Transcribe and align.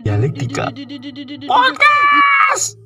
Dialektika 0.00 0.72
Podcast. 1.46 2.80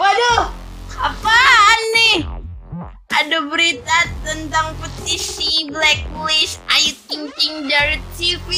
Waduh, 0.00 0.48
apaan 0.96 1.80
nih? 1.92 2.24
Ada 3.12 3.38
berita 3.52 3.98
tentang 4.24 4.72
petisi 4.80 5.68
blacklist 5.68 6.64
Ayu 6.72 6.96
Ting 7.04 7.28
Ting 7.36 7.68
dari 7.68 8.00
TV. 8.16 8.48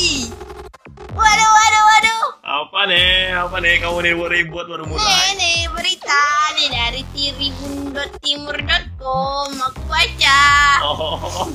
Waduh, 0.96 1.50
waduh, 1.52 1.84
waduh. 1.84 2.24
Apa 2.46 2.80
nih? 2.88 3.36
Apa 3.36 3.60
nih? 3.60 3.74
Kamu 3.84 4.00
nih 4.00 4.14
ribut 4.16 4.64
baru 4.64 4.84
Nih, 4.86 4.90
mulai. 4.96 5.28
nih 5.36 5.68
berita 5.68 6.22
nih 6.56 6.68
dari 6.72 7.02
tribun.timur.com. 7.12 9.48
Aku 9.52 9.82
baca. 9.84 10.40
Oh, 10.86 11.50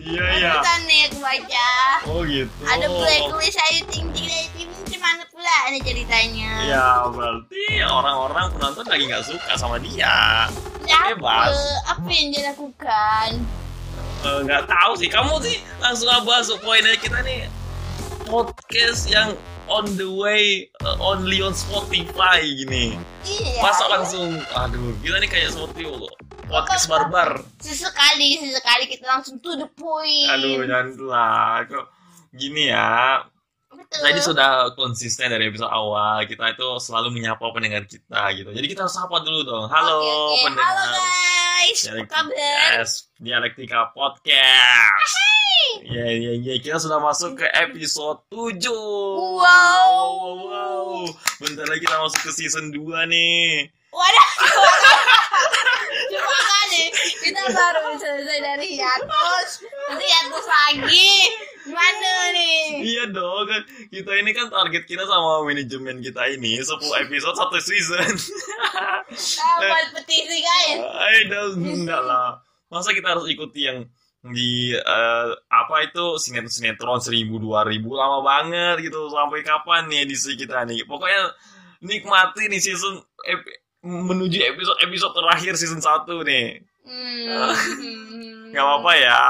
iya 0.00 0.24
iya. 0.38 0.52
Barusan 0.56 0.80
nih 0.88 1.00
aku 1.10 1.18
baca. 1.20 1.68
Oh 2.08 2.20
gitu. 2.24 2.48
Ada 2.64 2.86
blacklist 2.88 3.58
Ayu 3.68 3.80
Ting 3.90 4.06
Ting 4.14 4.26
dari 4.26 4.48
TV. 4.56 4.70
Gimana 4.88 5.22
pula 5.28 5.56
nih 5.70 5.80
ceritanya? 5.84 6.50
Ya 6.64 7.04
berarti 7.08 7.64
orang-orang 7.84 8.46
penonton 8.54 8.84
lagi 8.88 9.04
nggak 9.06 9.24
suka 9.26 9.52
sama 9.56 9.78
dia. 9.78 10.48
Apa? 10.90 11.14
bebas. 11.14 11.54
Apa 11.86 12.08
yang 12.10 12.26
dia 12.32 12.42
lakukan? 12.50 13.30
Eh, 14.20 14.38
Nggak 14.44 14.64
tahu 14.68 14.92
sih. 14.96 15.08
Kamu 15.08 15.40
sih 15.40 15.56
langsung 15.78 16.08
masuk 16.24 16.58
poin 16.60 16.80
dari 16.80 16.96
kita 16.96 17.20
nih. 17.22 17.59
Podcast 18.30 19.10
yang 19.10 19.34
on 19.66 19.90
the 19.98 20.06
way 20.06 20.70
eh, 20.70 20.96
only 21.02 21.42
on 21.42 21.50
Spotify 21.50 22.38
gini. 22.46 22.94
Iya. 23.26 23.58
Masa 23.58 23.90
langsung, 23.90 24.38
aduh, 24.54 24.94
kita 25.02 25.18
nih 25.18 25.26
kayak 25.26 25.50
seperti 25.50 25.82
lo. 25.90 26.06
Podcast 26.46 26.86
barbar. 26.86 27.42
sesekali 27.58 28.38
sesekali 28.38 28.86
kita 28.86 29.06
langsung 29.06 29.38
to 29.42 29.54
the 29.58 29.66
point 29.74 30.30
Aduh, 30.30 30.62
jangan 30.62 30.86
lah. 31.10 31.66
Gini 32.30 32.70
ya, 32.70 33.26
Betul. 33.70 34.02
Tadi 34.02 34.20
sudah 34.22 34.50
konsisten 34.78 35.30
dari 35.30 35.50
episode 35.50 35.70
awal 35.70 36.22
kita 36.26 36.54
itu 36.54 36.68
selalu 36.78 37.10
menyapa 37.10 37.42
pendengar 37.50 37.82
kita 37.90 38.30
gitu. 38.38 38.50
Jadi 38.54 38.66
kita 38.70 38.86
harus 38.86 38.94
sapa 38.94 39.22
dulu 39.26 39.42
dong. 39.42 39.66
Halo 39.66 39.98
Oke, 39.98 40.06
oke. 40.06 40.42
pendengar. 40.46 40.70
halo 40.70 40.98
guys 41.60 41.80
apa 41.86 42.04
kabar 42.06 42.70
yes, 42.78 42.92
Dialektika 43.18 43.90
Podcast. 43.90 45.14
Ya 45.90 46.06
ya 46.06 46.32
ya 46.38 46.54
kita 46.62 46.78
sudah 46.78 47.02
masuk 47.02 47.40
ke 47.40 47.46
episode 47.50 48.22
7. 48.30 48.68
Wow. 48.70 49.40
wow, 49.40 50.34
wow. 50.46 50.86
Bentar 51.42 51.66
lagi 51.66 51.82
kita 51.82 51.98
masuk 51.98 52.20
ke 52.26 52.30
season 52.30 52.70
2 52.70 53.10
nih. 53.10 53.66
wadah 53.90 54.28
cuma 56.10 56.38
kali 56.46 56.84
kita 56.94 57.42
baru 57.50 57.98
selesai 57.98 58.38
dari 58.38 58.78
hiatus 58.78 59.66
nanti 59.90 60.04
hiatus 60.06 60.46
lagi 60.46 61.10
gimana 61.66 62.12
nih 62.34 62.66
Iya 62.80 63.04
dong 63.10 63.50
kan 63.50 63.62
kita 63.90 64.10
ini 64.14 64.30
kan 64.30 64.46
target 64.48 64.86
kita 64.86 65.04
sama 65.10 65.42
manajemen 65.42 65.98
kita 66.02 66.22
ini 66.30 66.62
10 66.62 66.70
episode 67.06 67.36
satu 67.36 67.58
season. 67.58 68.14
Buat 69.58 69.86
petisi 70.00 70.38
guys 70.38 70.78
Ayo 70.80 71.50
enggak 71.58 72.02
lah. 72.06 72.40
Masa 72.70 72.94
kita 72.94 73.18
harus 73.18 73.26
ikuti 73.26 73.66
yang 73.66 73.90
di 74.20 74.76
eh, 74.76 75.28
apa 75.48 75.76
itu 75.88 76.20
sinetron 76.20 76.52
sinetron 76.52 77.00
seribu 77.00 77.40
dua 77.40 77.64
ribu 77.64 77.96
lama 77.96 78.20
banget 78.20 78.84
gitu. 78.84 79.08
Sampai 79.08 79.40
kapan 79.40 79.88
nih 79.88 80.04
edisi 80.04 80.36
kita 80.36 80.64
nih 80.68 80.84
pokoknya 80.84 81.32
nikmati 81.80 82.48
nih 82.52 82.60
season 82.60 83.00
ep- 83.24 83.48
menuju 83.80 84.36
episode 84.44 84.76
episode 84.84 85.16
terakhir 85.16 85.56
season 85.56 85.80
1 85.80 86.04
nih. 86.28 86.60
Hmm. 86.84 87.52
nggak 88.52 88.60
apa-apa 88.66 88.92
ya. 89.00 89.20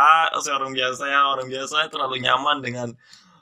Seorang 0.42 0.74
biasa 0.74 1.04
ya. 1.06 1.20
Orang 1.30 1.46
biasa 1.46 1.86
terlalu 1.86 2.18
nyaman 2.24 2.58
dengan 2.58 2.88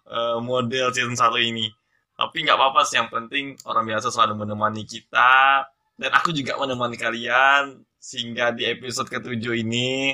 eh, 0.04 0.38
model 0.44 0.92
season 0.92 1.16
1 1.16 1.48
ini. 1.48 1.72
Tapi 2.19 2.44
nggak 2.44 2.56
apa-apa 2.60 2.84
sih. 2.84 3.00
Yang 3.00 3.08
penting 3.14 3.44
orang 3.64 3.88
biasa 3.88 4.12
selalu 4.12 4.44
menemani 4.44 4.84
kita. 4.84 5.64
Dan 5.97 6.10
aku 6.12 6.31
juga 6.37 6.60
menemani 6.60 7.00
kalian 7.00 7.82
sehingga 7.97 8.53
di 8.53 8.69
episode 8.69 9.08
ketujuh 9.08 9.64
ini. 9.64 10.12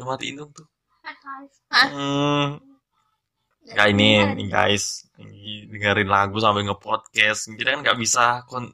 Lu 0.00 0.08
matiin 0.08 0.42
dong 0.42 0.50
tuh? 0.50 0.66
Hmm. 1.70 2.46
ya 3.72 3.84
ini 3.88 4.36
nih 4.36 4.46
guys 4.50 5.06
ini 5.18 5.70
dengerin 5.70 6.08
lagu 6.10 6.36
sambil 6.42 6.66
nge-podcast. 6.68 7.52
Kita 7.54 7.78
kan 7.78 7.80
nggak 7.84 7.98
bisa 7.98 8.44
kon 8.50 8.70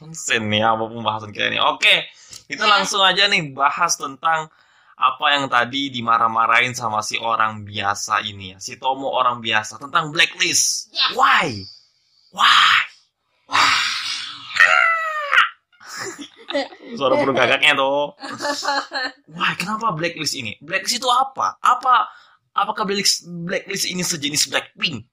konsen 0.00 0.48
nih 0.48 0.64
apa 0.64 0.84
pembahasan 0.88 1.30
kita 1.30 1.52
ini. 1.52 1.60
Oke 1.60 2.08
kita 2.50 2.66
langsung 2.66 3.02
aja 3.04 3.30
nih 3.30 3.52
bahas 3.54 3.94
tentang 3.94 4.50
apa 5.00 5.26
yang 5.32 5.48
tadi 5.48 5.88
dimarah-marahin 5.88 6.76
sama 6.76 7.00
si 7.00 7.16
orang 7.16 7.64
biasa 7.64 8.20
ini 8.26 8.52
ya. 8.54 8.58
Si 8.60 8.76
Tomo 8.76 9.08
orang 9.08 9.40
biasa 9.40 9.80
tentang 9.80 10.12
blacklist. 10.12 10.92
Ya. 10.92 11.16
why? 11.16 11.64
Why 12.30 12.89
suara 16.98 17.14
burung 17.16 17.36
gagaknya 17.36 17.78
tuh. 17.78 18.14
Why 19.34 19.54
kenapa 19.56 19.94
blacklist 19.94 20.34
ini? 20.34 20.58
Blacklist 20.60 20.98
itu 20.98 21.08
apa? 21.08 21.56
Apa 21.62 22.10
apakah 22.54 22.84
blacklist 22.86 23.26
blacklist 23.26 23.86
ini 23.86 24.02
sejenis 24.02 24.50
blackpink? 24.50 25.06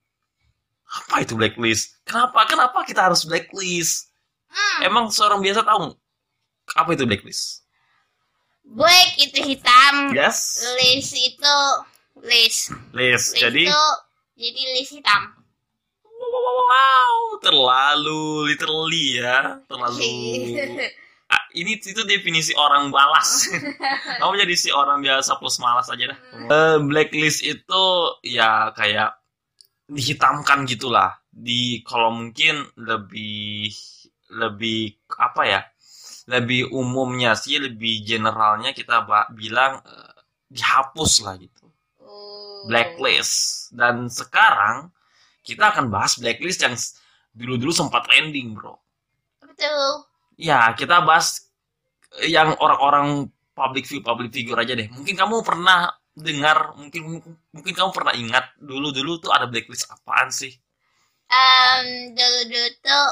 Apa 0.88 1.22
itu 1.22 1.36
blacklist? 1.36 2.02
Kenapa 2.08 2.48
kenapa 2.50 2.82
kita 2.88 3.12
harus 3.12 3.28
blacklist? 3.28 4.10
Hmm. 4.48 4.88
emang 4.88 5.12
seorang 5.12 5.44
biasa 5.44 5.60
tahu 5.68 5.92
apa 6.76 6.90
itu 6.96 7.04
blacklist? 7.04 7.68
Black 8.68 9.16
itu 9.20 9.40
hitam. 9.44 10.12
Yes. 10.12 10.60
List 10.80 11.16
itu 11.16 11.56
list. 12.20 12.76
List 12.92 13.36
list 13.36 13.40
jadi? 13.40 13.64
itu 13.68 13.84
jadi 14.36 14.62
list 14.76 14.92
hitam. 15.00 15.36
Wow 16.08 17.40
terlalu 17.40 18.52
literally 18.52 19.22
ya 19.24 19.62
terlalu 19.72 20.04
Ah, 20.04 20.92
ini 21.58 21.82
itu 21.82 22.02
definisi 22.06 22.54
orang 22.54 22.94
balas 22.94 23.50
kamu 24.22 24.34
jadi 24.46 24.56
si 24.56 24.70
orang 24.70 25.02
biasa 25.02 25.42
plus 25.42 25.58
malas 25.58 25.90
aja 25.90 26.14
dah. 26.14 26.20
Eh, 26.34 26.78
blacklist 26.86 27.42
itu 27.42 27.84
ya 28.22 28.72
kayak 28.78 29.18
dihitamkan 29.90 30.68
gitulah. 30.70 31.18
Di 31.32 31.82
kalau 31.86 32.14
mungkin 32.14 32.66
lebih 32.78 33.72
lebih 34.28 34.98
apa 35.18 35.44
ya 35.48 35.62
lebih 36.28 36.76
umumnya 36.76 37.40
sih 37.40 37.56
lebih 37.56 38.04
generalnya 38.04 38.76
kita 38.76 39.08
bilang 39.32 39.80
eh, 39.82 40.14
dihapus 40.52 41.26
lah 41.26 41.36
gitu. 41.40 41.66
Oh. 42.04 42.68
blacklist. 42.68 43.68
Dan 43.76 44.08
sekarang 44.08 44.92
kita 45.44 45.72
akan 45.72 45.88
bahas 45.88 46.20
blacklist 46.20 46.60
yang 46.64 46.76
dulu-dulu 47.32 47.72
sempat 47.72 48.04
trending 48.08 48.58
bro. 48.58 48.76
Betul. 49.40 50.04
Ya 50.36 50.76
kita 50.76 51.02
bahas 51.08 51.47
yang 52.26 52.58
orang-orang 52.58 53.30
public 53.54 53.86
figure 53.86 54.06
public 54.06 54.30
figure 54.34 54.58
aja 54.58 54.74
deh. 54.74 54.90
Mungkin 54.90 55.14
kamu 55.14 55.46
pernah 55.46 55.90
dengar 56.18 56.74
mungkin 56.74 57.22
mungkin 57.54 57.74
kamu 57.78 57.94
pernah 57.94 58.14
ingat 58.18 58.58
dulu-dulu 58.58 59.22
tuh 59.22 59.30
ada 59.30 59.46
blacklist 59.46 59.86
apaan 59.90 60.34
sih? 60.34 60.50
Em, 61.30 62.14
dulu 62.18 62.40
dulu 62.50 62.70
tuh 62.82 63.08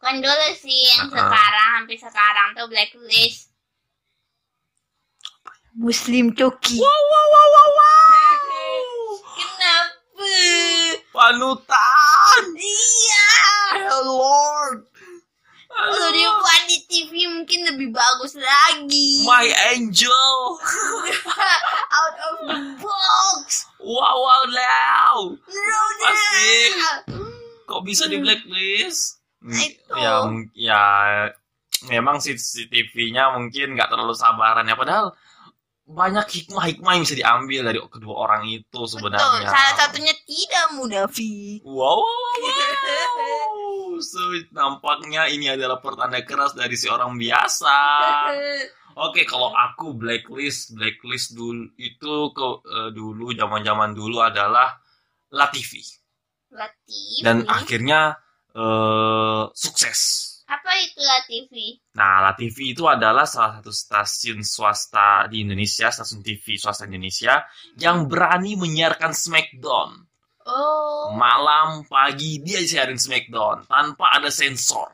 kan 0.00 0.18
dulu 0.18 0.48
sih 0.56 0.96
yang 0.96 1.12
Uh-uh. 1.12 1.18
sekarang 1.18 1.68
hampir 1.78 1.98
sekarang 2.00 2.48
tuh 2.58 2.66
blacklist. 2.66 3.54
Muslim 5.78 6.34
Toki 6.34 6.82
wow 6.82 6.90
wow 6.90 7.26
wow 7.30 7.48
wow 7.54 7.70
wow! 7.78 8.34
Kenapa? 9.38 10.26
Panutan! 11.14 12.42
Iya. 12.58 13.30
Oh 13.86 14.02
lord 14.02 14.90
kalau 15.70 16.10
dia 16.12 16.28
buat 16.28 16.62
di 16.68 16.78
TV 16.90 17.12
mungkin 17.30 17.59
lebih 17.74 17.88
bagus 17.94 18.34
lagi. 18.36 19.24
My 19.26 19.46
angel. 19.72 20.26
Out 21.98 22.16
of 22.18 22.34
the 22.50 22.58
box. 22.82 23.66
Wow 23.80 24.16
wow 24.20 24.42
wow. 24.50 25.16
Rona 25.34 26.08
Asik. 26.10 26.72
kok 27.70 27.82
bisa 27.86 28.10
di 28.10 28.18
blacklist? 28.18 29.22
Itu. 29.40 29.94
ya 29.96 30.26
mung- 30.26 30.52
ya 30.52 30.82
memang 31.88 32.20
CCTV-nya 32.20 33.32
mungkin 33.32 33.78
nggak 33.78 33.88
terlalu 33.88 34.12
sabaran 34.12 34.68
ya. 34.68 34.76
Padahal 34.76 35.16
banyak 35.90 36.22
hikmah-hikmah 36.22 36.92
yang 36.94 37.02
bisa 37.02 37.18
diambil 37.18 37.60
dari 37.66 37.78
kedua 37.82 38.14
orang 38.30 38.46
itu 38.46 38.62
betul 38.62 38.86
sebenarnya 38.86 39.50
salah 39.50 39.74
satunya 39.74 40.14
tidak 40.22 40.66
munafik 40.78 41.58
wow, 41.66 41.98
wow, 41.98 42.06
wow, 42.06 42.38
So, 44.00 44.20
nampaknya 44.50 45.28
ini 45.28 45.52
adalah 45.52 45.78
pertanda 45.78 46.20
keras 46.24 46.56
dari 46.56 46.74
si 46.74 46.88
orang 46.88 47.16
biasa 47.20 47.76
Oke, 48.98 49.22
kalau 49.22 49.54
aku 49.54 49.94
blacklist, 49.94 50.74
blacklist 50.74 51.38
dulu 51.38 51.70
itu 51.78 52.14
ke 52.34 52.48
eh, 52.66 52.90
dulu 52.90 53.30
zaman-zaman 53.32 53.94
dulu 53.94 54.18
adalah 54.18 54.76
La 55.30 55.46
TV. 55.46 55.78
Latif 56.50 57.22
Dan 57.22 57.46
akhirnya 57.46 58.18
eh 58.50 59.44
sukses. 59.54 60.26
Apa 60.50 60.74
itu 60.82 60.98
TV? 61.30 61.78
Nah, 61.94 62.26
La 62.26 62.34
TV 62.34 62.74
itu 62.74 62.82
adalah 62.90 63.22
salah 63.22 63.62
satu 63.62 63.70
stasiun 63.70 64.42
swasta 64.42 65.30
di 65.30 65.46
Indonesia, 65.46 65.94
stasiun 65.94 66.26
TV 66.26 66.58
swasta 66.58 66.90
Indonesia 66.90 67.46
yang 67.78 68.10
berani 68.10 68.58
menyiarkan 68.58 69.14
Smackdown. 69.14 70.09
Oh, 70.50 71.14
Malam, 71.14 71.86
pagi 71.86 72.42
dia 72.42 72.58
siarin 72.62 72.98
Smackdown 72.98 73.70
tanpa 73.70 74.18
ada 74.18 74.26
sensor. 74.28 74.90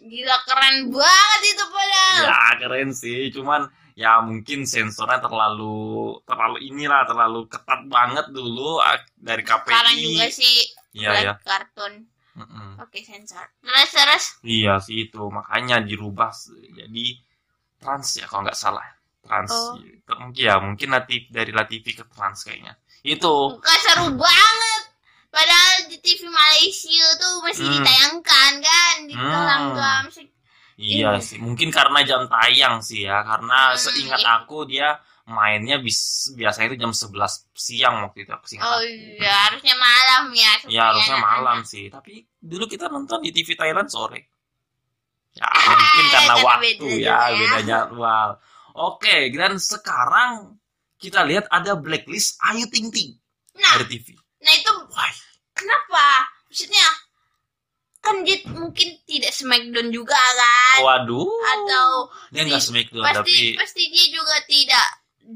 gila 0.00 0.32
keren 0.48 0.88
banget 0.88 1.40
itu 1.44 1.64
padahal. 1.68 2.22
Ya, 2.24 2.40
keren 2.56 2.90
sih. 2.94 3.28
Cuman 3.28 3.68
ya 3.92 4.22
mungkin 4.22 4.64
sensornya 4.64 5.20
terlalu 5.20 6.16
terlalu 6.24 6.56
inilah 6.64 7.04
terlalu 7.04 7.44
ketat 7.50 7.84
banget 7.84 8.30
dulu 8.32 8.80
dari 9.18 9.42
KPI. 9.44 9.68
Sekarang 9.68 9.96
juga 9.98 10.26
sih 10.30 10.56
Iya, 10.96 11.10
ya. 11.20 11.34
kartun 11.44 12.06
pakai 12.80 13.02
sensor. 13.04 13.44
Terus 13.60 13.90
terus. 13.92 14.24
Iya 14.40 14.80
sih 14.80 15.04
itu 15.04 15.20
makanya 15.28 15.84
dirubah 15.84 16.32
jadi 16.72 17.06
trans 17.76 18.08
ya 18.16 18.24
kalau 18.24 18.48
nggak 18.48 18.56
salah 18.56 18.86
trans 19.20 19.52
Oh. 19.52 19.76
mungkin 20.16 20.40
ya 20.40 20.56
mungkin 20.56 20.88
Latif 20.90 21.28
dari 21.28 21.52
Latifi 21.52 21.92
ke 21.92 22.04
trans 22.08 22.40
kayaknya 22.40 22.72
itu 23.04 23.34
Bukan 23.52 23.78
seru 23.84 24.06
banget. 24.16 24.79
Padahal 25.30 25.86
di 25.86 25.96
TV 25.96 26.26
Malaysia 26.26 27.06
tuh 27.16 27.34
masih 27.40 27.62
Hmm. 27.62 27.74
ditayangkan 27.78 28.52
kan 28.60 28.94
di 29.06 29.14
Hmm. 29.14 29.30
program 29.30 30.02
iya 30.74 31.12
Iya. 31.12 31.20
sih 31.20 31.36
mungkin 31.36 31.68
karena 31.68 32.00
jam 32.02 32.24
tayang 32.26 32.80
sih 32.80 33.04
ya 33.04 33.20
karena 33.20 33.70
Hmm, 33.70 33.78
seingat 33.78 34.18
iya. 34.18 34.30
aku 34.38 34.64
dia 34.64 34.88
mainnya 35.24 35.76
bis 35.76 36.00
biasanya 36.34 36.72
itu 36.72 36.78
jam 36.78 36.90
11 36.90 37.46
siang 37.54 38.02
waktu 38.02 38.24
itu 38.24 38.32
aku 38.32 38.44
seingat 38.44 38.64
Oh 38.64 38.80
iya, 38.80 39.30
harusnya 39.46 39.76
malam 39.76 40.32
ya. 40.32 40.52
ya 40.66 40.82
harusnya 40.88 41.14
anak-anak- 41.14 41.36
malam 41.38 41.58
sih 41.62 41.86
tapi 41.86 42.12
dulu 42.36 42.64
kita 42.64 42.88
nonton 42.88 43.20
di 43.20 43.30
TV 43.30 43.54
Thailand 43.54 43.86
sore 43.86 44.32
ya 45.30 45.46
mungkin 45.46 46.04
karena 46.08 46.34
Karena 46.34 46.34
waktu 46.42 46.66
beda 46.74 46.98
ya 46.98 47.18
ya. 47.22 47.38
beda 47.38 47.58
jadwal 47.62 48.28
oke 48.74 49.14
dan 49.30 49.52
sekarang 49.56 50.58
kita 50.96 51.22
lihat 51.22 51.46
ada 51.48 51.76
blacklist 51.76 52.34
Ayu 52.42 52.66
Ting 52.66 52.90
Ting 52.90 53.14
Nah, 53.52 53.76
dari 53.76 53.86
TV 53.92 54.16
nah 54.40 54.52
itu 54.56 54.72
kenapa? 55.54 56.06
Maksudnya 56.48 56.88
kan 58.00 58.16
dia 58.24 58.40
mungkin 58.56 58.96
tidak 59.04 59.32
smackdown 59.36 59.92
juga 59.92 60.16
kan? 60.16 60.78
waduh 60.80 61.28
Atau 61.28 61.88
dia 62.32 62.48
nggak 62.48 62.64
smackdown 62.64 63.04
pasti 63.04 63.16
tapi 63.20 63.36
pasti 63.60 63.82
dia 63.92 64.06
juga 64.08 64.36
tidak 64.48 64.86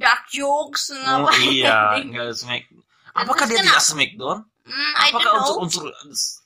dark 0.01 0.25
jokes 0.33 0.91
oh, 0.97 1.29
iya 1.45 1.95
nggak 2.09 2.33
smack 2.33 2.65
apakah 3.13 3.45
dia 3.47 3.61
tidak 3.61 3.85
smackdown 3.85 4.49
Hmm, 4.65 4.93
apakah 4.97 5.61
unsur-unsur 5.61 5.93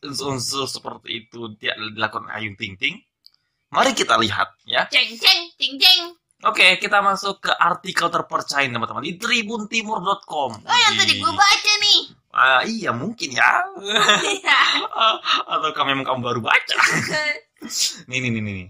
unsur 0.02 0.66
seperti 0.66 1.22
itu 1.22 1.54
tidak 1.62 1.78
dilakukan 1.94 2.26
Ayu 2.34 2.50
Ting 2.58 2.74
Ting 2.74 2.98
mari 3.70 3.94
kita 3.94 4.18
lihat 4.18 4.58
ya 4.66 4.90
Ceng 4.90 5.14
ceng 5.14 5.54
ting 5.54 5.78
ceng. 5.78 6.18
Oke, 6.46 6.78
kita 6.78 7.02
masuk 7.02 7.42
ke 7.42 7.50
artikel 7.50 8.06
terpercaya 8.14 8.62
teman-teman 8.70 9.02
di 9.02 9.18
tribuntimur.com. 9.18 10.50
Oh 10.54 10.78
yang 10.86 10.94
tadi 10.94 11.18
gue 11.18 11.32
baca. 11.34 11.72
Ah, 12.38 12.62
iya 12.62 12.90
mungkin 12.94 13.34
ya. 13.34 13.50
Atau 15.52 15.70
kamu 15.74 15.88
memang 15.98 16.06
kamu 16.06 16.20
baru 16.22 16.40
baca. 16.44 16.76
nih 18.08 18.18
nih 18.22 18.30
nih 18.30 18.42
nih. 18.42 18.68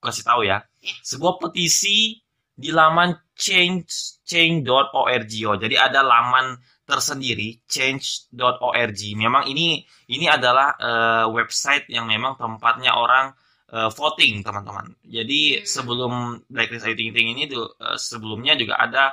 Kasih 0.00 0.24
tahu 0.24 0.42
ya. 0.48 0.64
Ya. 0.80 0.94
Sebuah 1.04 1.36
petisi 1.42 2.16
di 2.56 2.70
laman 2.72 3.12
change 3.36 4.20
change.org. 4.24 5.32
Oh, 5.48 5.56
jadi 5.60 5.76
ada 5.76 6.00
laman 6.00 6.56
tersendiri 6.88 7.60
change.org. 7.68 9.00
Memang 9.14 9.44
ini 9.52 9.84
ini 10.08 10.26
adalah 10.26 10.74
eh, 10.80 11.26
website 11.28 11.86
yang 11.92 12.08
memang 12.08 12.40
tempatnya 12.40 12.96
orang 12.96 13.36
eh, 13.72 13.90
voting 13.92 14.40
teman-teman. 14.40 14.96
Jadi 15.04 15.60
Hmm. 15.60 15.66
sebelum 15.68 16.12
blacklist 16.48 16.88
Ayu 16.88 16.96
Ting 16.96 17.12
Ting 17.12 17.28
ini 17.36 17.44
tuh 17.52 17.68
eh, 17.76 17.98
sebelumnya 18.00 18.56
juga 18.56 18.80
ada 18.80 19.04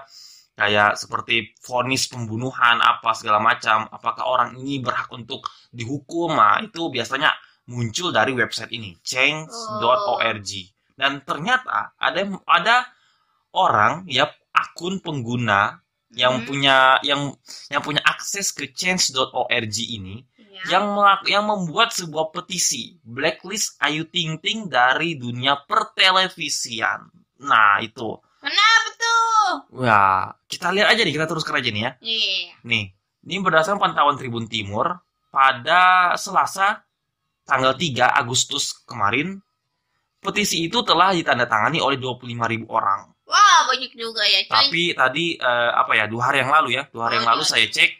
kayak 0.57 0.97
seperti 0.97 1.53
vonis 1.61 2.09
pembunuhan 2.09 2.81
apa 2.81 3.13
segala 3.13 3.37
macam. 3.37 3.85
Apakah 3.93 4.25
orang 4.25 4.49
ini 4.57 4.81
berhak 4.81 5.07
untuk 5.13 5.45
dihukum? 5.69 6.33
Nah, 6.33 6.57
itu 6.65 6.89
biasanya 6.89 7.29
muncul 7.69 8.09
dari 8.09 8.33
website 8.33 8.73
ini 8.73 8.97
change.org. 9.05 10.51
Dan 10.97 11.21
ternyata 11.21 11.93
ada 12.01 12.21
ada 12.49 12.75
orang 13.53 14.09
ya 14.09 14.25
akun 14.49 14.97
pengguna 14.97 15.77
yang 16.09 16.41
Hmm. 16.41 16.45
punya 16.49 16.77
yang 17.05 17.35
yang 17.69 17.81
punya 17.85 18.01
akses 18.01 18.49
ke 18.49 18.73
change.org 18.73 19.77
ini 19.77 20.25
Ya. 20.57 20.81
yang 20.81 20.89
melak- 20.97 21.29
yang 21.29 21.45
membuat 21.45 21.93
sebuah 21.93 22.33
petisi 22.33 22.97
blacklist 23.05 23.77
Ayu 23.77 24.09
Ting 24.09 24.41
Ting 24.41 24.65
dari 24.65 25.13
dunia 25.13 25.61
pertelevisian. 25.69 27.05
Nah, 27.45 27.77
itu. 27.85 28.17
Kenapa 28.41 28.89
tuh? 28.97 29.36
Wah, 29.73 30.33
kita 30.47 30.71
lihat 30.73 30.87
aja 30.93 31.01
nih, 31.03 31.13
kita 31.15 31.27
teruskan 31.29 31.59
aja 31.59 31.69
nih 31.69 31.83
ya. 31.83 31.91
Iya. 32.01 32.37
Nih, 32.67 32.85
ini 33.27 33.33
berdasarkan 33.43 33.79
pantauan 33.79 34.15
Tribun 34.15 34.47
Timur 34.47 34.99
pada 35.33 36.13
Selasa 36.15 36.81
tanggal 37.47 37.75
3 37.75 38.11
Agustus 38.11 38.83
kemarin, 38.83 39.39
petisi 40.19 40.67
itu 40.67 40.83
telah 40.83 41.15
ditandatangani 41.15 41.79
oleh 41.79 41.95
25.000 41.95 42.67
orang. 42.67 43.07
Wah 43.27 43.59
banyak 43.67 43.91
juga 43.91 44.23
ya 44.23 44.47
coy. 44.47 44.55
Tapi 44.55 44.83
tadi 44.95 45.25
eh, 45.35 45.71
apa 45.75 45.91
ya 45.99 46.07
dua 46.07 46.31
hari 46.31 46.39
yang 46.47 46.51
lalu 46.51 46.79
ya, 46.79 46.87
dua 46.87 47.11
hari 47.11 47.15
Oh, 47.15 47.17
yang 47.19 47.27
lalu 47.35 47.43
dua 47.43 47.51
saya 47.51 47.67
cek, 47.67 47.91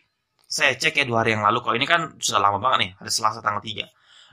saya 0.48 0.74
cek 0.80 1.04
ya 1.04 1.06
dua 1.08 1.24
hari 1.24 1.36
yang 1.36 1.44
lalu. 1.44 1.60
Kalau 1.60 1.76
ini 1.76 1.84
kan 1.84 2.16
sudah 2.16 2.40
lama 2.40 2.64
banget 2.64 2.78
nih, 2.88 2.92
hari 2.96 3.12
Selasa 3.12 3.44
tanggal 3.44 3.60
3 3.60 3.84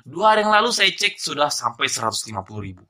Dua 0.07 0.25
hari 0.31 0.47
yang 0.47 0.55
lalu 0.55 0.71
saya 0.71 0.95
cek 0.95 1.19
sudah 1.19 1.51
sampai 1.51 1.91
150 1.91 2.31
ribu. 2.63 2.85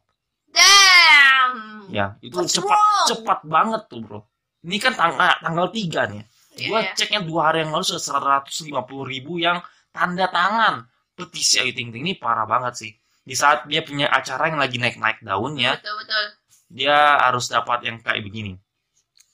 Damn. 0.54 1.52
Ya, 1.90 2.06
itu 2.22 2.34
What's 2.38 2.54
cepat 2.56 2.70
wrong? 2.78 3.06
cepat 3.10 3.38
banget 3.44 3.82
tuh 3.90 4.00
bro. 4.02 4.20
Ini 4.64 4.76
kan 4.80 4.92
tanggal 4.96 5.30
tanggal 5.44 5.66
3 5.68 6.02
nih. 6.14 6.22
Iya, 6.54 6.66
Gua 6.70 6.78
iya. 6.80 6.92
ceknya 6.94 7.20
dua 7.26 7.40
hari 7.50 7.66
yang 7.66 7.74
lalu 7.74 7.84
sudah 7.84 8.02
150 8.46 9.04
ribu 9.04 9.42
yang 9.42 9.58
tanda 9.90 10.30
tangan 10.30 10.86
petisi 11.18 11.58
Ayu 11.58 11.74
Ting 11.74 11.90
Ting 11.90 12.06
ini 12.06 12.14
parah 12.16 12.46
banget 12.46 12.74
sih. 12.78 12.90
Di 13.24 13.34
saat 13.34 13.66
dia 13.66 13.82
punya 13.82 14.06
acara 14.08 14.48
yang 14.52 14.60
lagi 14.62 14.78
naik-naik 14.78 15.18
daunnya, 15.24 15.74
Betul 15.80 15.94
betul. 16.04 16.24
dia 16.70 16.96
harus 17.18 17.50
dapat 17.50 17.82
yang 17.88 17.96
kayak 17.98 18.22
begini. 18.22 18.54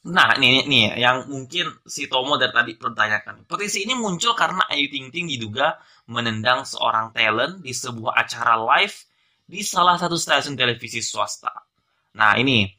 Nah, 0.00 0.32
ini 0.40 0.64
nih 0.64 0.96
yang 0.96 1.28
mungkin 1.28 1.76
si 1.84 2.08
Tomo 2.08 2.40
dari 2.40 2.56
tadi 2.56 2.72
pertanyakan. 2.72 3.44
Petisi 3.44 3.84
ini 3.84 3.92
muncul 3.92 4.32
karena 4.32 4.64
Ayu 4.72 4.88
Ting 4.88 5.12
Ting 5.12 5.28
diduga 5.28 5.76
menendang 6.08 6.64
seorang 6.64 7.12
talent 7.12 7.60
di 7.60 7.76
sebuah 7.76 8.16
acara 8.16 8.56
live 8.56 8.96
di 9.50 9.66
salah 9.66 9.98
satu 9.98 10.14
stasiun 10.14 10.54
televisi 10.54 11.02
swasta. 11.02 11.50
Nah, 12.14 12.38
ini 12.38 12.70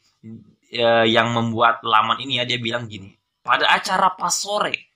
eh, 0.72 1.06
yang 1.12 1.36
membuat 1.36 1.84
laman 1.84 2.24
ini 2.24 2.40
ya 2.40 2.48
dia 2.48 2.56
bilang 2.56 2.88
gini. 2.88 3.12
Pada 3.44 3.68
acara 3.68 4.16
pas 4.16 4.32
sore, 4.32 4.96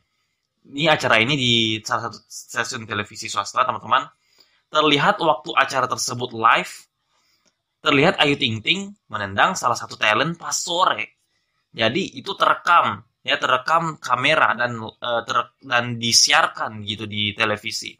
ini 0.72 0.88
acara 0.88 1.20
ini 1.20 1.36
di 1.36 1.54
salah 1.84 2.08
satu 2.08 2.18
stasiun 2.24 2.88
televisi 2.88 3.28
swasta, 3.28 3.68
teman-teman. 3.68 4.08
Terlihat 4.72 5.20
waktu 5.20 5.52
acara 5.52 5.86
tersebut 5.92 6.32
live, 6.32 6.74
terlihat 7.84 8.16
Ayu 8.24 8.40
Ting 8.40 8.64
Ting 8.64 8.96
menendang 9.12 9.60
salah 9.60 9.76
satu 9.76 10.00
talent 10.00 10.40
pas 10.40 10.56
sore. 10.56 11.20
Jadi 11.76 12.16
itu 12.16 12.32
terekam, 12.40 13.04
ya 13.20 13.36
terekam 13.36 14.00
kamera 14.00 14.56
dan 14.56 14.80
eh, 14.80 15.22
ter- 15.28 15.60
dan 15.60 16.00
disiarkan 16.00 16.88
gitu 16.88 17.04
di 17.04 17.36
televisi. 17.36 17.92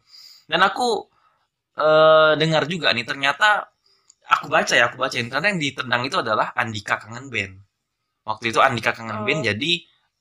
Dan 0.48 0.64
aku 0.64 1.12
eh, 1.84 2.32
dengar 2.42 2.64
juga 2.74 2.88
nih 2.96 3.06
ternyata 3.10 3.50
aku 4.36 4.48
baca 4.56 4.74
ya, 4.80 4.86
aku 4.90 4.98
baca 5.04 5.14
ternyata 5.16 5.48
yang 5.52 5.62
ditendang 5.62 6.04
itu 6.10 6.18
adalah 6.24 6.48
Andika 6.62 6.96
Kangen 7.02 7.28
Band. 7.34 7.56
Waktu 8.30 8.46
itu 8.52 8.60
Andika 8.68 8.92
Kangen 8.98 9.20
Oh. 9.22 9.26
Band 9.28 9.42
jadi 9.50 9.72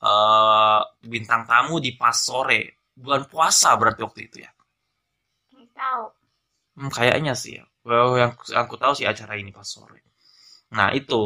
eh, 0.09 0.81
bintang 1.13 1.43
tamu 1.51 1.77
di 1.85 1.91
pas 2.01 2.17
sore 2.17 2.61
bulan 2.95 3.25
puasa 3.33 3.71
berarti 3.81 4.01
waktu 4.07 4.21
itu 4.29 4.37
ya. 4.47 4.51
Tahu. 5.75 6.05
Hmm, 6.79 6.91
kayaknya 6.91 7.35
sih 7.43 7.59
ya. 7.59 7.65
Well, 7.87 8.17
yang 8.21 8.33
aku 8.63 8.75
tahu 8.83 8.93
sih 8.99 9.07
acara 9.07 9.35
ini 9.39 9.51
pas 9.55 9.67
sore. 9.67 10.01
Nah, 10.77 10.91
itu. 10.95 11.21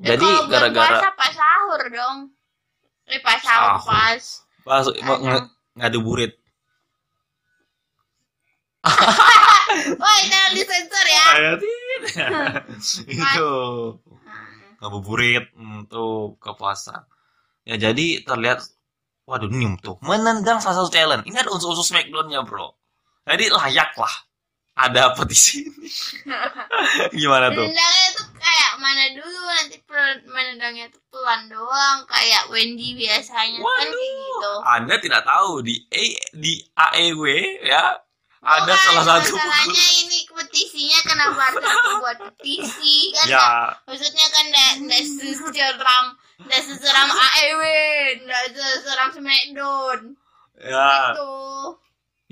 Ya, 0.00 0.16
Jadi 0.16 0.28
gara-gara 0.48 0.96
puasa 0.96 1.10
pas 1.20 1.32
sahur 1.36 1.80
dong. 1.92 2.16
Eh 3.08 3.20
pas 3.20 3.36
sahur 3.40 3.76
Sahur. 3.84 3.84
pas. 3.84 4.24
pas 4.64 4.84
Kadang. 4.88 5.20
nge- 5.24 5.48
ngabuburit. 5.78 6.32
Wah 10.00 10.16
itu 10.24 10.34
harus 10.34 10.54
disensor 10.56 11.06
ya. 11.06 11.24
Tidak. 11.60 12.30
itu 13.12 13.50
ngabuburit 14.80 15.52
hmm, 15.52 15.86
tuh 15.92 16.40
ke 16.40 16.50
puasa. 16.56 17.04
Ya 17.68 17.76
jadi 17.76 18.24
terlihat 18.24 18.64
waduh 19.28 19.52
nih 19.52 19.78
tuh 19.84 20.00
menendang 20.00 20.58
salah 20.64 20.80
satu 20.80 20.90
talent. 20.90 21.28
Ini 21.28 21.44
ada 21.44 21.52
unsur-unsur 21.52 21.84
Smackdown-nya, 21.84 22.42
Bro. 22.48 22.74
Jadi 23.28 23.52
layak 23.52 23.92
lah 24.00 24.14
ada 24.80 25.12
petisi 25.12 25.68
ini. 25.68 25.88
Gimana 27.20 27.52
tuh? 27.52 27.68
Menendangnya 27.68 28.08
tuh 28.16 28.26
kayak 28.40 28.72
mana 28.80 29.04
dulu 29.12 29.40
nanti 29.60 29.76
menendangnya 30.24 30.86
tuh 30.88 31.02
pelan 31.12 31.52
doang 31.52 31.98
kayak 32.08 32.48
Wendy 32.48 32.96
biasanya 32.96 33.60
kan 33.60 33.86
kayak 33.86 33.92
gitu. 33.92 34.52
Anda 34.64 34.94
tidak 35.04 35.22
tahu 35.28 35.60
di 35.60 35.84
A, 35.92 36.04
di 36.32 36.52
AEW 36.72 37.24
ya 37.68 38.00
ada 38.40 38.72
Bukan, 38.72 38.84
salah 38.88 39.04
satu 39.04 39.36
masalahnya 39.36 39.86
ini 40.00 40.18
petisinya 40.32 40.98
kenapa 41.04 41.40
harus 41.52 41.64
buat 42.00 42.18
petisi? 42.32 43.12
Kan 43.12 43.26
ya. 43.28 43.48
maksudnya 43.84 44.26
kan 44.32 44.44
nggak 44.48 44.72
nggak 44.88 45.02
seseram 45.04 46.04
nggak 46.40 46.62
seseram 46.64 47.08
AEW 47.12 47.62
nggak 48.24 48.44
seseram 48.56 49.08
Smackdown. 49.12 49.98
Ya. 50.56 51.12
Itu 51.12 51.30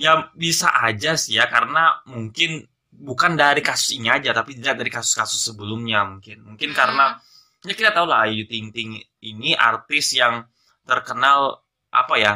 ya 0.01 0.13
bisa 0.33 0.73
aja 0.73 1.13
sih 1.21 1.37
ya 1.37 1.45
karena 1.53 2.01
mungkin 2.09 2.65
bukan 2.89 3.37
dari 3.37 3.61
kasus 3.61 3.93
ini 3.93 4.09
aja 4.09 4.33
tapi 4.33 4.57
dari 4.57 4.89
kasus-kasus 4.89 5.53
sebelumnya 5.53 6.09
mungkin. 6.09 6.41
Mungkin 6.57 6.73
Hmm. 6.73 6.79
karena 6.79 7.05
ya 7.69 7.75
kita 7.77 7.93
tahu 7.93 8.09
lah 8.09 8.25
Ayu 8.25 8.49
Ting 8.49 8.73
Ting 8.73 8.97
ini 9.21 9.53
artis 9.53 10.17
yang 10.17 10.47
terkenal 10.89 11.61
apa 11.93 12.15
ya 12.17 12.35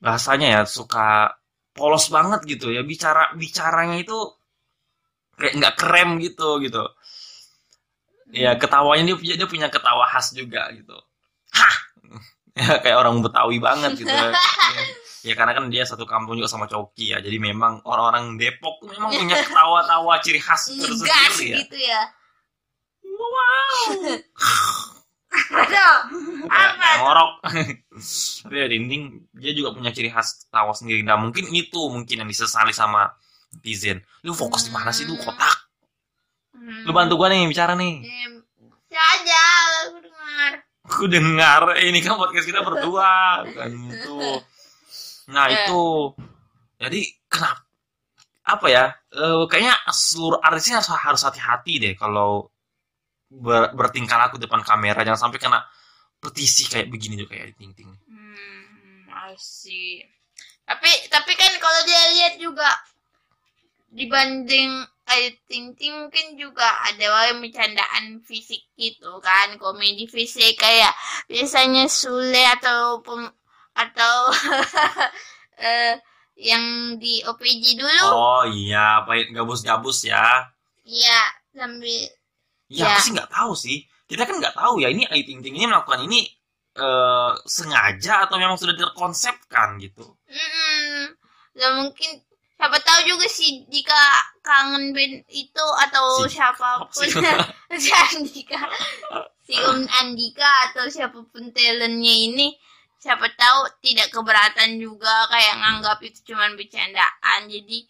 bahasanya 0.00 0.48
ya 0.48 0.60
suka 0.64 1.32
polos 1.74 2.08
banget 2.08 2.46
gitu 2.46 2.70
ya. 2.70 2.80
Bicara 2.86 3.34
bicaranya 3.34 3.98
itu 4.00 4.16
kayak 5.36 5.54
nggak 5.58 5.74
krem 5.76 6.10
gitu 6.22 6.62
gitu. 6.62 6.84
Ya 8.34 8.56
ketawanya 8.56 9.12
dia 9.12 9.16
punya 9.18 9.34
dia 9.36 9.48
punya 9.50 9.68
ketawa 9.68 10.06
khas 10.08 10.32
juga 10.32 10.70
gitu. 10.72 10.96
Hah! 11.54 11.76
Ya 12.54 12.78
kayak 12.78 13.02
orang 13.02 13.18
Betawi 13.18 13.58
banget 13.58 13.98
gitu. 13.98 14.14
Ya. 14.14 14.30
ya 15.26 15.34
karena 15.34 15.58
kan 15.58 15.66
dia 15.74 15.82
satu 15.82 16.06
kampung 16.06 16.38
juga 16.38 16.46
sama 16.46 16.70
Coki 16.70 17.10
ya. 17.10 17.18
Jadi 17.18 17.42
memang 17.42 17.82
orang-orang 17.82 18.38
Depok 18.38 18.78
tuh 18.78 18.94
memang 18.94 19.10
punya 19.10 19.42
ketawa-tawa 19.42 20.22
ciri 20.22 20.38
khas 20.38 20.70
tersendiri 20.70 21.50
ya. 21.50 21.56
gitu 21.66 21.78
ya. 21.82 22.02
Wow 23.02 24.22
Aduh, 25.34 25.96
apa 26.46 26.88
ngorok. 27.02 27.30
Tapi 28.46 28.54
ya 28.54 28.66
dinding 28.70 29.02
dia 29.34 29.52
juga 29.52 29.74
punya 29.74 29.90
ciri 29.90 30.10
khas 30.10 30.46
tawa 30.48 30.70
sendiri. 30.70 31.02
Nah 31.02 31.18
mungkin 31.18 31.50
itu 31.50 31.80
mungkin 31.90 32.22
yang 32.22 32.30
disesali 32.30 32.70
sama 32.70 33.10
netizen. 33.50 33.98
Lu 34.22 34.30
fokus 34.32 34.66
di 34.66 34.70
mana 34.70 34.94
sih 34.94 35.06
lu 35.06 35.18
kotak? 35.18 35.66
Hmm. 36.54 36.86
lu 36.86 36.94
bantu 36.94 37.18
gua 37.18 37.28
nih 37.28 37.50
bicara 37.50 37.74
nih. 37.74 38.06
Ya 38.88 39.02
aja 39.02 39.42
aku 39.90 39.98
dengar. 40.00 40.50
Aku 40.86 41.04
dengar 41.10 41.60
eh, 41.80 41.90
ini 41.90 41.98
kan 41.98 42.14
podcast 42.14 42.46
kita 42.46 42.62
berdua. 42.62 43.42
Kan 43.50 43.70
itu. 43.90 44.18
Nah 45.34 45.50
Eh. 45.50 45.66
itu. 45.66 45.84
Jadi 46.78 47.00
kenapa? 47.26 47.64
Apa 48.44 48.66
ya? 48.70 48.84
Eh, 49.10 49.42
kayaknya 49.50 49.74
seluruh 49.90 50.38
artisnya 50.38 50.78
harus 50.78 50.90
harus 50.94 51.22
hati-hati 51.26 51.80
deh 51.80 51.94
kalau 51.98 52.53
ber- 53.42 53.72
bertingkah 53.74 54.18
laku 54.18 54.36
depan 54.38 54.62
kamera. 54.62 55.02
Jangan 55.02 55.30
sampai 55.30 55.38
kena 55.42 55.60
petisi 56.22 56.64
kayak 56.70 56.88
begini 56.88 57.20
tuh 57.20 57.28
kayak 57.28 57.52
di 57.52 57.54
ting 57.58 57.72
ting 57.76 57.90
Hmm, 58.08 59.04
I 59.12 59.34
see. 59.36 60.00
Tapi 60.64 60.90
tapi 61.12 61.32
kan 61.36 61.52
kalau 61.60 61.80
dia 61.84 62.02
lihat 62.16 62.34
juga 62.40 62.70
dibanding 63.94 64.82
Ayu 65.04 65.36
Ting 65.44 65.76
Ting 65.76 65.92
mungkin 66.08 66.40
juga 66.40 66.64
ada 66.88 67.04
wae 67.12 67.36
bercandaan 67.36 68.24
fisik 68.24 68.64
gitu 68.74 69.20
kan 69.20 69.60
komedi 69.60 70.08
fisik 70.08 70.56
kayak 70.56 70.96
biasanya 71.28 71.84
Sule 71.92 72.40
atau 72.56 73.04
pem, 73.04 73.28
atau 73.76 74.16
eh, 75.60 76.00
yang 76.40 76.96
di 76.96 77.20
OPG 77.22 77.78
dulu. 77.78 78.04
Oh 78.10 78.44
iya 78.48 79.04
baik 79.04 79.36
gabus-gabus 79.36 80.08
ya. 80.08 80.48
Ya 80.88 81.20
sambil 81.52 82.08
ya, 82.74 82.84
Ya. 82.84 82.86
aku 82.92 83.00
sih 83.06 83.12
nggak 83.14 83.30
tahu 83.30 83.52
sih. 83.54 83.78
Kita 84.04 84.22
kan 84.28 84.36
nggak 84.42 84.56
tahu 84.58 84.82
ya 84.82 84.88
ini 84.90 85.06
Ayu 85.08 85.22
Ting 85.24 85.40
Ting 85.40 85.54
ini 85.54 85.66
melakukan 85.66 86.04
ini 86.04 86.26
eh, 86.74 87.32
sengaja 87.46 88.26
atau 88.26 88.34
memang 88.36 88.58
sudah 88.58 88.74
terkonsepkan 88.74 89.78
gitu. 89.78 90.04
Ya 91.54 91.68
mungkin. 91.78 92.20
Siapa 92.54 92.78
tahu 92.80 93.00
juga 93.04 93.26
sih 93.28 93.66
jika 93.68 93.98
kangen 94.40 94.94
band 94.94 95.26
itu 95.28 95.66
atau 95.84 96.22
Si- 96.24 96.38
siapa 96.38 96.86
pun. 96.86 97.02
Si- 97.04 97.12
si 97.82 97.90
Andika. 97.92 98.60
Si 99.44 99.54
Om 99.58 99.84
Andika 100.00 100.48
atau 100.70 100.86
siapa 100.88 101.18
pun 101.28 101.50
talentnya 101.52 102.14
ini 102.14 102.54
siapa 102.96 103.28
tahu 103.36 103.68
tidak 103.84 104.08
keberatan 104.08 104.80
juga 104.80 105.28
kayak 105.28 105.60
nganggap 105.60 105.98
itu 106.06 106.32
cuman 106.32 106.56
bercandaan. 106.56 107.40
Jadi 107.52 107.84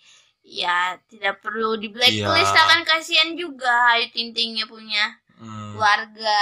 ya 0.44 0.78
tidak 1.08 1.40
perlu 1.40 1.74
di 1.74 1.88
blacklist 1.88 2.52
Iya. 2.52 2.62
kan 2.62 2.80
kasihan 2.84 3.32
juga 3.32 3.96
Ayu 3.96 4.12
Ting 4.12 4.30
Tingnya 4.30 4.64
punya 4.64 5.16
Hmm. 5.34 5.74
keluarga 5.74 6.40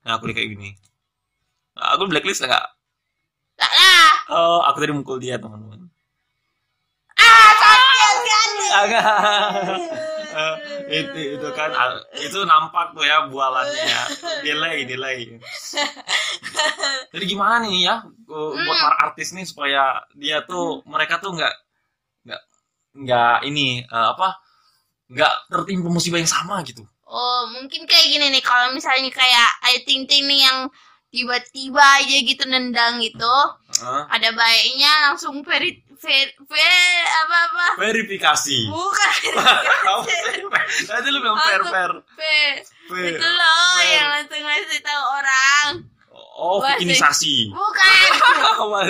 Nah, 0.00 0.16
aku 0.16 0.28
kayak 0.28 0.52
gini. 0.52 0.74
Aku 1.76 2.04
blacklist 2.04 2.42
nggak? 2.42 2.66
tak 3.54 3.72
lah 3.72 4.12
Oh, 4.28 4.60
aku 4.64 4.80
tadi 4.80 4.92
mukul 4.92 5.16
dia 5.16 5.36
teman-teman. 5.36 5.88
ah 7.14 7.50
sakit 7.52 8.16
Agak. 8.70 9.04
Eh, 10.30 10.54
itu 11.02 11.18
itu 11.36 11.48
kan 11.52 11.68
itu 12.16 12.38
nampak 12.44 12.94
tuh 12.94 13.02
ya 13.02 13.26
bualannya 13.26 13.84
ya. 13.84 14.02
Delay, 14.40 14.86
delay. 14.86 15.18
Jadi 17.12 17.24
gimana 17.26 17.60
nih 17.60 17.84
ya 17.84 17.96
buat 18.24 18.54
Hmm. 18.56 18.64
para 18.80 18.96
artis 19.10 19.34
nih 19.34 19.44
supaya 19.44 20.00
dia 20.14 20.40
tuh 20.42 20.80
mereka 20.86 21.18
tuh 21.18 21.34
nggak 21.34 21.54
nggak 22.94 23.46
ini 23.46 23.84
eh, 23.86 24.06
apa 24.14 24.40
nggak 25.10 25.34
tertimpa 25.50 25.88
musibah 25.90 26.18
yang 26.22 26.30
sama 26.30 26.62
gitu. 26.62 26.86
Oh, 27.10 27.42
mungkin 27.50 27.90
kayak 27.90 28.06
gini 28.06 28.30
nih, 28.30 28.42
kalau 28.46 28.70
misalnya 28.70 29.10
kayak 29.10 29.50
Ayu 29.66 29.82
Ting 29.82 30.06
Ting 30.06 30.30
nih 30.30 30.46
yang 30.46 30.70
tiba-tiba 31.10 31.82
aja 31.82 32.16
gitu 32.22 32.46
nendang 32.46 33.02
gitu, 33.02 33.34
Hah? 33.82 34.06
ada 34.06 34.30
baiknya 34.30 35.10
langsung 35.10 35.42
veri, 35.42 35.82
ver, 35.98 36.30
ver, 36.46 37.02
apa 37.26 37.36
apa? 37.50 37.66
verifikasi. 37.82 38.70
Bukan? 38.70 39.14
Tadi 40.86 41.06
lu 41.10 41.18
bilang 41.18 41.42
ver, 41.42 41.62
Fair. 41.66 41.92
itu 43.18 43.26
loh 43.26 43.74
Ver. 43.82 43.90
yang 43.90 44.06
langsung 44.14 44.42
ngasih 44.46 44.82
tahu 44.86 45.02
orang. 45.18 45.66
Oh. 46.14 46.62
Bukan, 46.62 46.78
Apa? 48.54 48.80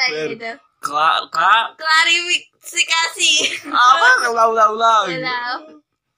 lagi 0.00 0.16
Ver. 0.16 0.28
itu? 0.32 0.52
Kla, 0.82 1.30
kla, 1.30 1.78
Klarifikasi. 1.78 3.30
apa? 3.70 4.08
Ulang, 4.28 4.50
ulang, 4.50 4.70
ulang. 4.74 5.06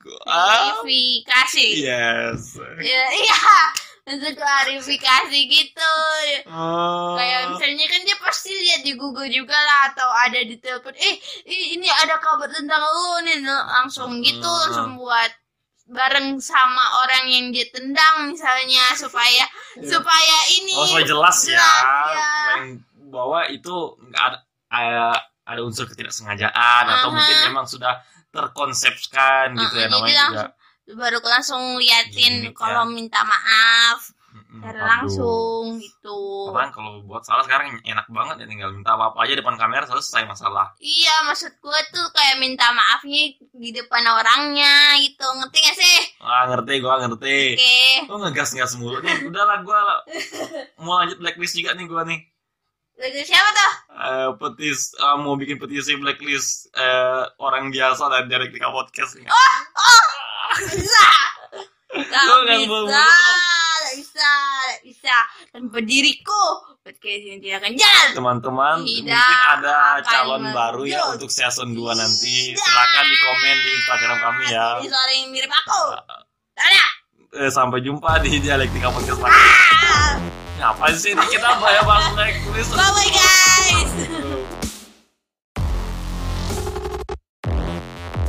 Klarifikasi. 0.01 1.67
yes. 1.81 2.57
Ya, 2.81 3.05
iya, 3.13 3.37
untuk 4.05 4.37
klarifikasi 4.37 5.39
gitu. 5.49 5.95
Oh. 6.49 7.17
kayak 7.17 7.57
misalnya 7.57 7.87
kan 7.89 8.01
dia 8.05 8.17
pasti 8.21 8.53
lihat 8.53 8.85
di 8.85 8.93
Google 8.97 9.29
juga 9.29 9.57
lah 9.57 9.93
atau 9.93 10.09
ada 10.13 10.45
di 10.45 10.61
telepon 10.61 10.93
eh 10.93 11.17
ini 11.49 11.89
ada 11.89 12.21
kabar 12.21 12.53
tentang 12.53 12.85
lu 12.85 13.25
nih 13.25 13.41
langsung 13.49 14.21
gitu 14.21 14.45
Hmm. 14.45 14.61
langsung 14.69 14.91
buat 15.01 15.33
bareng 15.89 16.37
sama 16.37 17.01
orang 17.01 17.25
yang 17.29 17.47
dia 17.49 17.65
tendang 17.73 18.29
misalnya 18.29 18.93
supaya 18.93 19.49
supaya 19.81 20.37
ini 20.53 20.73
Oh, 20.77 20.85
supaya 20.85 21.05
jelas, 21.09 21.39
ya. 21.45 21.57
Jelas, 21.57 21.85
ya. 22.13 22.29
Yang 22.61 22.69
bahwa 23.09 23.41
itu 23.49 23.75
nggak 24.05 24.25
ada, 24.25 24.39
ada 24.75 25.07
ada 25.45 25.61
unsur 25.61 25.85
ketidaksengajaan 25.87 26.85
atau 26.89 27.09
Aha. 27.09 27.15
mungkin 27.15 27.37
memang 27.47 27.67
sudah 27.67 28.01
terkonsepkan 28.29 29.55
gitu 29.55 29.75
ya 29.77 29.87
namanya 29.87 30.25
juga. 30.27 30.45
baru 30.91 31.19
langsung 31.23 31.77
liatin 31.77 32.45
Gimik, 32.45 32.55
kalau 32.55 32.85
ya. 32.85 32.91
minta 32.91 33.21
maaf 33.25 34.13
secara 34.55 34.79
aduh. 34.79 34.87
langsung 34.87 35.65
gitu 35.79 36.19
Orang 36.47 36.71
kalau 36.71 37.03
buat 37.03 37.23
salah 37.23 37.43
sekarang 37.43 37.75
enak 37.83 38.07
banget 38.07 38.43
ya 38.43 38.47
tinggal 38.47 38.71
minta 38.71 38.95
apa-apa 38.95 39.27
aja 39.27 39.35
depan 39.35 39.55
kamera 39.55 39.83
selesai 39.85 40.23
masalah. 40.25 40.71
iya 40.79 41.11
maksud 41.27 41.51
gue 41.55 41.81
tuh 41.91 42.07
kayak 42.11 42.39
minta 42.39 42.71
maafnya 42.71 43.23
di 43.35 43.71
depan 43.71 44.05
orangnya 44.07 44.95
gitu 44.99 45.27
ngerti 45.27 45.59
gak 45.61 45.77
sih 45.77 45.99
Ah 46.21 46.47
ngerti 46.47 46.73
gua 46.79 47.03
ngerti. 47.03 47.39
oke 47.55 47.77
Lu 48.07 48.17
ngegas 48.21 48.49
ngegas 48.53 48.73
mulu 48.75 48.99
nih. 48.99 49.27
Udahlah 49.27 49.59
gua 49.61 49.81
mau 50.83 50.99
lanjut 50.99 51.19
blacklist 51.19 51.55
juga 51.55 51.75
nih 51.75 51.87
gua 51.87 52.03
nih. 52.07 52.21
Lagu 52.95 53.21
siapa 53.21 53.51
tuh 53.53 53.73
Eh, 53.95 54.29
petis 54.37 54.95
ah, 54.99 55.17
mau 55.17 55.35
bikin 55.35 55.57
petisi 55.57 55.95
blacklist 55.95 56.71
eh, 56.73 57.23
orang 57.39 57.69
biasa 57.69 58.07
dan 58.09 58.27
dialektika 58.27 58.69
podcast 58.69 59.17
nih. 59.17 59.27
bisa 60.61 61.07
Gak 61.95 62.23
Lu 62.25 62.35
nggak 62.43 62.59
bisa, 62.59 62.71
mau- 62.75 62.87
gak 62.91 63.95
bisa, 63.95 64.31
gak 64.67 64.81
bisa. 64.83 65.17
Tanpa 65.49 65.79
diriku, 65.79 66.43
podcast 66.83 67.23
ini 67.23 67.39
tidak 67.39 67.63
akan 67.63 67.73
jalan. 67.73 68.09
Teman-teman, 68.13 68.77
mungkin 68.83 69.15
ada 69.15 70.03
calon 70.03 70.43
baru 70.51 70.83
ya 70.85 71.07
untuk 71.09 71.31
season 71.31 71.71
2 71.71 71.95
nanti. 71.95 72.51
Silakan 72.51 73.05
di 73.07 73.17
komen 73.17 73.57
di 73.57 73.71
Instagram 73.79 74.17
kami 74.21 74.45
ya. 74.51 74.67
Ini 74.83 74.89
suara 74.91 75.13
yang 75.15 75.31
mirip 75.31 75.53
aku. 75.55 75.83
Dadah. 76.53 76.89
Eh, 77.37 77.51
sampai 77.51 77.79
jumpa 77.79 78.19
di 78.21 78.43
dialektika 78.43 78.91
podcast 78.91 79.23
lagi. 79.23 79.43
Ngapain 80.55 80.95
sih 80.95 81.11
ini 81.13 81.25
kita 81.35 81.59
bahas 81.59 82.15
blacklist? 82.15 82.71
Bye-bye 82.79 83.11
guys. 83.11 83.91